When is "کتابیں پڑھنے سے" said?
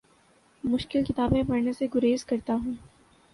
1.03-1.87